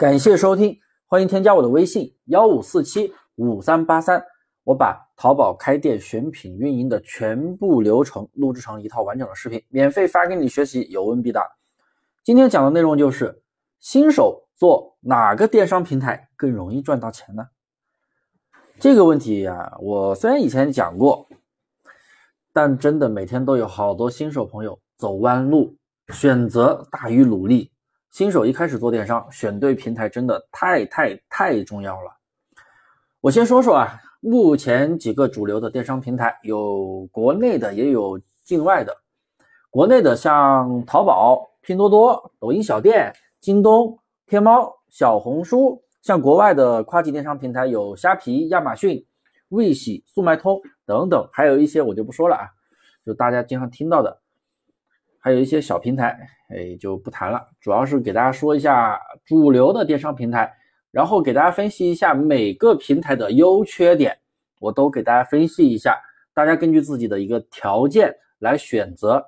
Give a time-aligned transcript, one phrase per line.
[0.00, 4.24] 感谢收听，欢迎添加我的微信幺五四七五三八三，
[4.64, 11.46] 我把淘宝开店选品运营的全部流程录制成一套完整的视频，免费发给你学习，有问必答。
[12.24, 13.42] 今天讲的内容就是
[13.78, 17.48] 新手做哪个电商平台更容易赚到钱呢？
[18.78, 21.28] 这个问题呀，我虽然以前讲过，
[22.54, 25.76] 但真的每天都有好多新手朋友走弯路，
[26.08, 27.70] 选择大于努力。
[28.10, 32.10] 新手一开始做电商，选对平台真的太太太重要了。
[33.20, 38.96] 我先说说啊，目前几个主流的电商平台，有国内的，也有境外的。
[39.70, 43.96] 国内的像淘宝、拼多多、抖音小店、京东、
[44.26, 49.06] 天猫、小红书；像国外的跨境电商平台，有虾皮、亚马逊、
[49.48, 52.48] 瑞喜、速卖通等等，还有一些我就不说了啊，
[53.06, 54.20] 就大家经常听到的。
[55.20, 57.40] 还有一些小平台，哎，就不谈了。
[57.60, 60.50] 主要是给大家说一下主流的电商平台，
[60.90, 64.18] 然后给大家分析一下每个平台的优缺点，
[64.58, 65.96] 我都给大家分析一下。
[66.32, 69.24] 大家根据自己的一个条件来选择。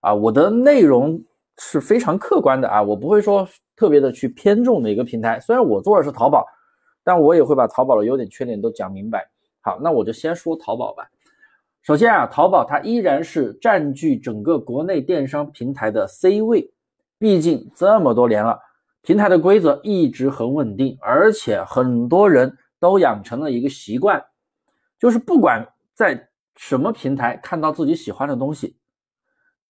[0.00, 1.22] 啊，我的内容
[1.58, 5.38] 是非常客观的啊，我不会说特别的去偏重哪个平台。
[5.40, 6.46] 虽然我做的是淘宝，
[7.04, 9.26] 但我也会把淘宝的优点缺点都讲明白。
[9.60, 11.06] 好，那我就先说淘宝吧。
[11.82, 16.70] 首先啊，淘宝它依然是占据整个国内电商平台的 C 位，
[17.18, 18.60] 毕竟这么多年了，
[19.00, 24.22] 平台的规则一直很稳定，而且很多人都养成了一个习惯，
[24.98, 28.76] 就是不管在什么平台看到自己喜欢的东西，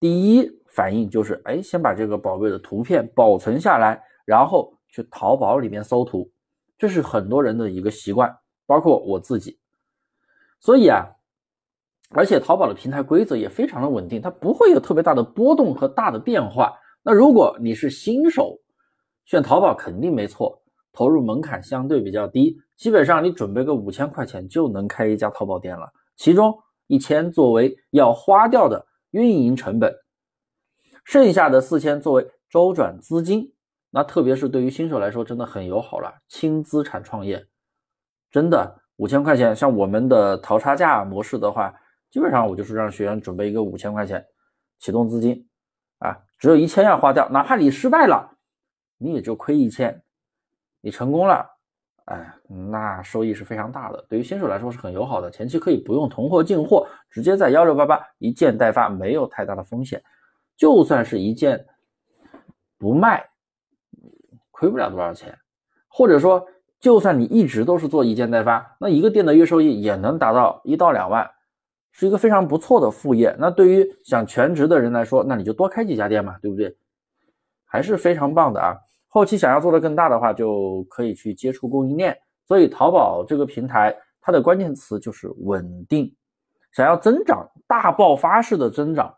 [0.00, 6.32] 第一反应就是，哎，先把这个宝贝的图片保存下来，然后去淘宝里面搜图，
[6.78, 9.58] 这是很多人的一个习惯，包括我自己，
[10.58, 11.06] 所以啊。
[12.10, 16.72] 而且淘宝的平台规则也非常的稳定，它不会有特别大的波动和大的变化。
[17.02, 18.58] 那如果你是新手，
[19.26, 25.86] 选淘宝肯定没错，投入门槛相对比较低，基本上你准备个五千块钱就能开一家淘宝店了，
[26.16, 29.94] 其中一千作为要花掉的运营成本，
[31.04, 33.52] 剩下的四千作为周转资金。
[33.90, 37.46] 那特别是对于新手来说，真的很友好了，轻资产创业，
[38.30, 41.74] 真的五千块钱，像我们的淘差价模式的话。
[42.10, 44.24] 基本上我就是让学员准备一个五千块钱
[44.78, 45.46] 启动资金，
[45.98, 48.36] 啊，只有一千要花掉，哪怕你失败了，
[48.96, 50.02] 你也就亏一千，
[50.80, 51.46] 你成功了，
[52.06, 52.34] 哎，
[52.70, 60.02] 那收益是非常大的，对于新手来说是很友好的，前期可以不用囤货进货，直接在幺六八八一件代发，没有太大的风险，
[60.56, 61.66] 就算是一件
[62.78, 63.28] 不卖，
[64.50, 65.36] 亏不了多少钱，
[65.88, 66.46] 或者说
[66.80, 71.30] 就算你一直都是做一件代发，那一个店的月收益也能达到一到两万。
[71.92, 73.34] 是一个非常不错的副业。
[73.38, 76.76] 那对于想全职的人来说，那你就多开几家店嘛，对不对？
[77.64, 78.76] 还是非常棒的啊。
[79.08, 82.16] 后期想要做的更大的话，就可以去接触供应链。
[82.46, 86.14] 所以淘宝这个平台，它的关键词就是稳定。
[86.72, 89.14] 想要增长大爆发式的增长，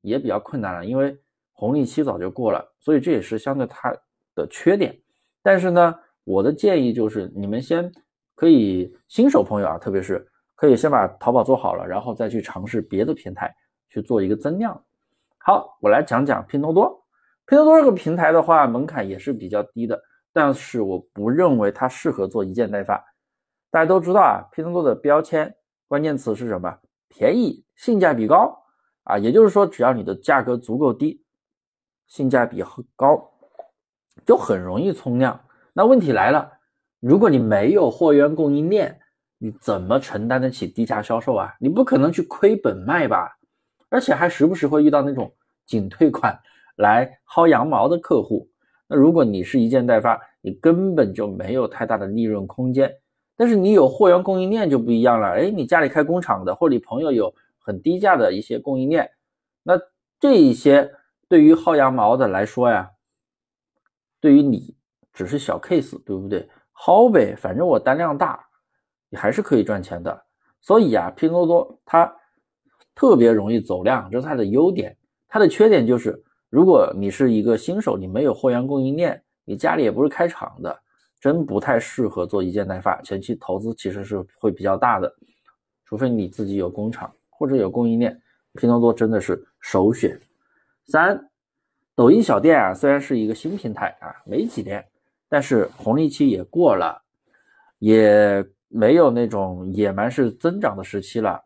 [0.00, 1.16] 也比较困难了，因为
[1.52, 2.66] 红利期早就过了。
[2.80, 3.94] 所以这也是相对它
[4.34, 4.98] 的缺点。
[5.42, 5.94] 但是呢，
[6.24, 7.90] 我的建议就是，你们先
[8.34, 10.26] 可以新手朋友啊，特别是。
[10.56, 13.54] 可以先把淘宝做好了，然后再去尝试别的平台
[13.88, 14.82] 去做一个增量。
[15.38, 17.04] 好，我来讲讲拼多多。
[17.46, 20.00] 拼多多这个平台的话，门槛也是比较低的，
[20.32, 22.96] 但是我不认为它适合做一件代发。
[23.70, 25.54] 大家都知道啊，拼多多的标签
[25.86, 26.76] 关键词是什么？
[27.08, 28.58] 便宜、性价比高
[29.04, 31.22] 啊，也就是说，只要你的价格足够低，
[32.08, 33.30] 性价比很高，
[34.24, 35.38] 就很容易冲量。
[35.72, 36.50] 那问题来了，
[36.98, 38.98] 如果你没有货源供应链，
[39.38, 41.54] 你怎么承担得起低价销售啊？
[41.60, 43.36] 你不可能去亏本卖吧？
[43.88, 45.32] 而且还时不时会遇到那种
[45.64, 46.38] 仅退款
[46.76, 48.48] 来薅羊毛的客户。
[48.88, 52.92] 那如果你是一件代发，你根本就没有太大的利润空间。
[53.36, 55.28] 但是你有货源供应链就不一样了。
[55.32, 59.10] 哎，你家里开工厂的，或者你朋友有很低价的一些供应链，
[59.62, 59.78] 那
[60.18, 60.90] 这一些
[61.28, 62.90] 对于薅羊毛的来说呀，
[64.20, 64.74] 对于你
[65.12, 66.48] 只是小 case，对不对？
[66.74, 68.45] 薅呗，反正我单量大。
[69.16, 70.24] 还是可以赚钱的，
[70.60, 72.14] 所以啊，拼多多它
[72.94, 74.96] 特别容易走量，这是它的优点。
[75.28, 80.78] 它的缺点就是，如果你是一个新手，你没有货源供应链，你家里也不是开厂的，
[81.20, 83.02] 真不太适合做一件代发。
[83.02, 85.12] 前期投资其实是会比较大的，
[85.84, 88.18] 除非你自己有工厂或者有供应链，
[88.54, 90.18] 拼多多真的是首选。
[90.84, 91.28] 三，
[91.94, 94.82] 抖音小店啊，虽然是一个新平台啊，没几年，
[95.28, 97.02] 但是红利期也过了，
[97.78, 98.46] 也。
[98.76, 101.42] 没有那种野蛮式增长的时期了，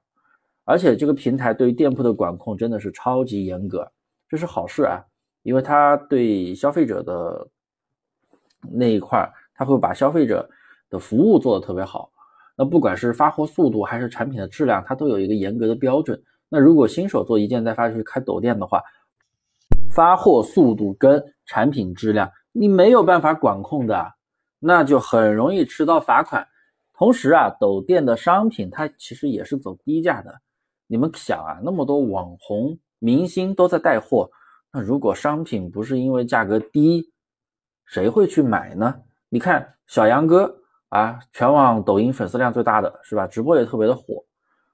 [0.64, 3.88] 而且这个平台对于店铺的管控真的是超级严格，
[4.28, 5.00] 这是好事啊，
[5.44, 7.46] 因为它对消费者的
[8.72, 10.50] 那一块，它会把消费者
[10.88, 12.10] 的服务做得特别好。
[12.56, 16.20] 那不管是发货速度还是产品的质量，它都有一个严格的标准。
[16.48, 18.82] 那如果新手做一件代发去开抖店的话，
[19.88, 24.12] 发货速度跟产品质量你没有办法管控的，
[24.58, 26.44] 那就很容易吃到罚款。
[27.00, 30.38] 同时啊，抖店的商品它其实也是走低价的。
[30.86, 34.28] 你们想啊，那么多网红明星都在带货，
[34.70, 37.10] 那如果商品不是因为价格低，
[37.86, 39.00] 谁会去买呢？
[39.30, 40.58] 你看小杨哥。
[40.90, 43.24] 啊，全网抖音粉丝量最大的是吧？
[43.24, 44.22] 直播也特别的火。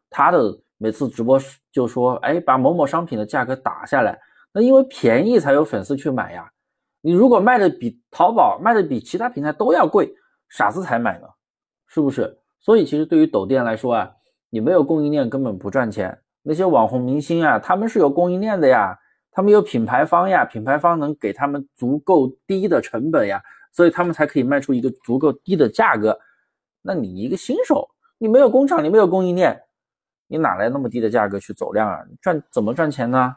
[0.08, 1.38] 他的每次直播
[1.70, 4.18] 就说：“哎，把某某商品的价格打下来。”
[4.50, 6.50] 那因为便宜才有粉丝去买呀。
[7.02, 10.10] 你如果卖的比淘宝卖的比其他平台都要贵，
[10.48, 11.28] 傻子才买呢，
[11.86, 12.38] 是不是？
[12.60, 14.12] 所以其实对于抖店来说啊，
[14.50, 16.20] 你没有供应链根本不赚钱。
[16.42, 18.98] 那些网红明星啊，他们是有供应链的呀，
[19.30, 23.42] 他们有品牌方呀，品牌方能给他们足够低的成本呀。
[23.72, 26.18] 所以他们才可以卖出一个足够低的价格。
[26.80, 29.60] 那你一个新手，你没有工厂，你没有供应链，
[30.28, 32.02] 你哪来那么低的价格去走量啊？
[32.22, 33.36] 赚怎么赚钱呢？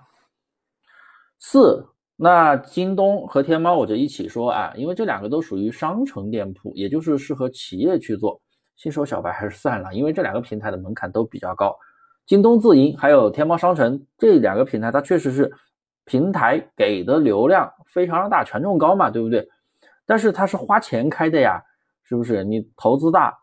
[1.40, 1.90] 四，
[2.21, 8.42] 那京东和天猫我就一起说啊，因为这两个都属于商城店铺，也就是适合企业去做。
[8.75, 11.74] 新手小白还是算了，因为这两个平台的门槛都比较高。
[12.25, 15.50] 京东自营还有天猫商城这两个平台，它确实是
[16.04, 19.48] 平台给的流量非常的大，权重高嘛，对不对？
[20.06, 21.63] 但是它是花钱开的呀，
[22.04, 22.44] 是不是？
[22.44, 23.33] 你投资大，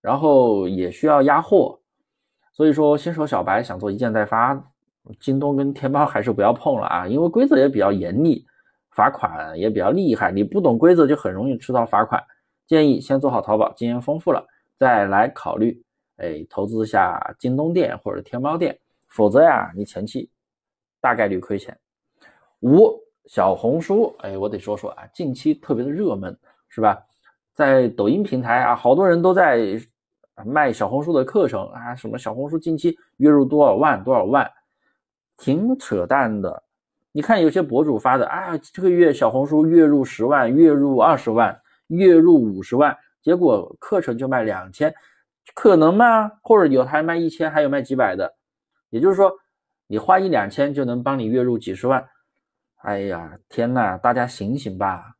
[0.00, 1.78] 然后也需要压货，
[2.54, 4.54] 所以说新手小白想做一件代发，
[5.20, 8.44] 京东跟天猫还是不要碰了啊，因为规则也比较严厉，
[8.90, 12.22] 罚款也比较厉害，你不懂规则就很容易吃到罚款。
[12.66, 15.82] 建议先做好淘宝，经验丰富了再来考虑，
[16.16, 18.78] 哎，投资下京东店或者天猫店，
[19.08, 20.30] 否则呀，你前期
[21.00, 21.78] 大概率亏钱。
[22.60, 22.98] 五。
[23.30, 26.34] 小红书，哎，我得说说啊，近期特别的热门，
[26.70, 26.98] 是吧？
[27.52, 29.78] 在抖音平台啊，好多人都在
[30.46, 34.50] 卖小红书的课程啊，什么小红书近期月入多少万多少万，
[35.38, 36.64] 挺扯淡的。
[37.12, 44.94] 你看有些博主发的啊，这个月小红书月入十万，月入二十万，月入五十万，结果课程就卖两千，
[45.54, 46.30] 可能吗？
[46.42, 48.34] 或者有还卖一千，还有卖几百的，
[48.90, 49.32] 也就是说，
[49.86, 52.06] 你花一两千就能帮你月入几十万。
[52.82, 55.16] 哎呀，天呐，大家醒醒吧！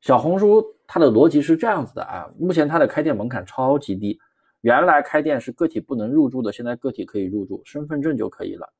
[0.00, 4.18] 小红书它的逻辑是这样子的啊，目前它的开店门槛超级低，
[4.62, 8.70] 原来开店是个体不能入驻的，现在个体可以入驻，身份证就可以了。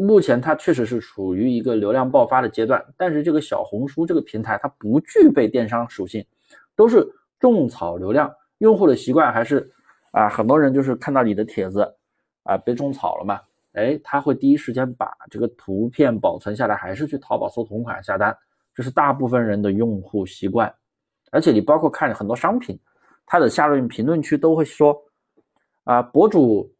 [0.00, 6.24] 目前它确实是处于一个流量爆发的阶段，但是这个小红书这个平台它不具备电商属性，
[6.76, 7.04] 都是
[7.40, 9.68] 种草流量，用户的习惯还是
[10.12, 11.94] 啊，很多人就是看到你的帖子
[12.44, 13.40] 啊被种草了嘛。
[13.72, 18.36] 哎，他会第一时间把这个图片保存下来，还是去淘宝搜同款下单？
[18.74, 20.72] 这是大部分人的用户习惯。
[21.32, 22.78] 而且你包括看很多商品，
[23.26, 24.96] 它的下面评论区都会说
[25.82, 26.72] 啊，博主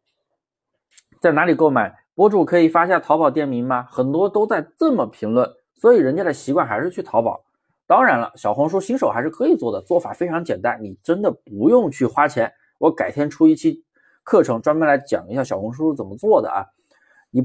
[1.19, 1.93] 在哪里购买？
[2.19, 3.87] 博主可以发下淘宝店名吗？
[3.89, 7.45] 很多都在这么评论，所以人家的习惯还是去淘宝。
[7.87, 12.51] 当然了，小红书新手还是可以做的，做法非常简单，你真的不用去花钱。
[12.77, 13.85] 我改天出一期
[14.21, 16.65] 课程，专门来讲一下小红书怎么做的啊。
[17.31, 17.41] 你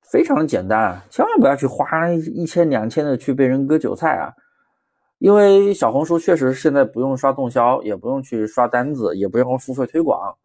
[0.00, 4.32] 非常简单啊，千万不要去花一千两千的去被人割韭菜啊！
[5.18, 10.36] 因为小红书确实现在不用刷动销，也不用去刷单子，也不用付费推广，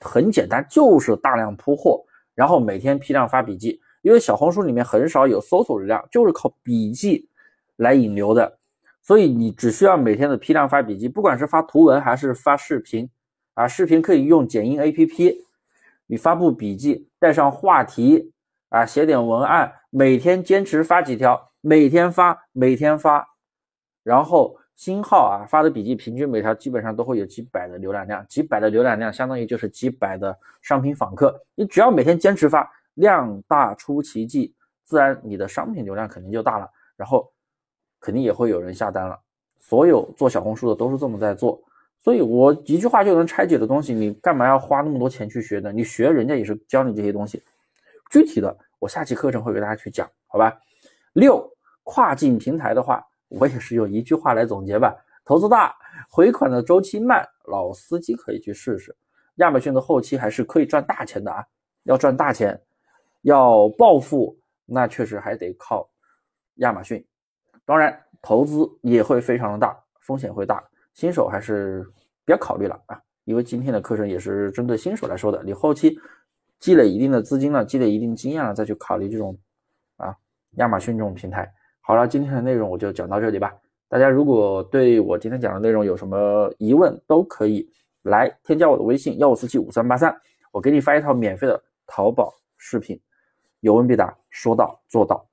[0.00, 2.02] 很简单，就是大量铺货，
[2.34, 3.80] 然后每天批量发笔记。
[4.02, 7.28] 因为小红书里面很少有搜索流量，就是靠笔记
[7.76, 8.58] 来引流的，
[9.00, 13.08] 所以你只需要每天的批量发笔记，不管是发图文还是发视频
[13.54, 15.36] 啊，视频可以用剪映 APP。
[16.06, 18.32] 你发布笔记，带上话题
[18.70, 23.28] 啊，写点文案，每天坚持发几条，每天发，每天发，
[24.02, 31.40] 然后新号啊发的笔记，平均每条基本上都会有几百的浏览量，几百的浏览量相当于就是几百的商品访客。
[31.54, 37.30] 你只要每天坚持发，量大出奇迹，自然你的商品流量肯定就大了，然后
[38.00, 39.18] 肯定也会有人下单了。
[39.58, 41.62] 所有做小红书的都是这么在做。
[42.00, 45.70] 所以，我一句话就能拆解的东西，你干嘛要花那么多钱去学呢？
[45.70, 47.40] 你学人家也是教你这些东西，
[48.10, 50.52] 具体的我下期课程会给大家去讲，好吧？
[51.12, 51.48] 六
[51.84, 53.06] 跨境平台的话，
[53.38, 55.74] 我也是用一句话来总结吧：投资大，
[56.10, 58.94] 回款的周期慢，老司机可以去试试。
[59.36, 61.42] 亚马逊的后期还是可以赚大钱的啊！
[61.84, 62.60] 要赚大钱，
[63.22, 64.36] 要暴富，
[64.66, 65.88] 那确实还得靠
[66.56, 67.04] 亚马逊。
[67.64, 70.62] 当然，投资也会非常的大，风险会大。
[70.92, 71.86] 新手还是
[72.26, 75.42] 别考虑了啊，因为今天的课程也是针对新手来说的。
[75.42, 75.98] 你后期
[76.58, 79.36] 积累一定的资金了，积累一定经验了，再去考虑这种
[79.96, 80.14] 啊
[80.56, 81.50] 亚马逊这种平台。
[81.84, 83.52] 好了，今天的内容我就讲到这里吧。
[83.88, 87.68] 大家如果对我今天讲的内容有什么疑问，都可以
[88.02, 90.16] 来添加我的微信幺五四七五三八三，
[90.52, 92.98] 我给你发一套免费的淘宝视频，
[93.60, 95.26] 有问必答，说到做到。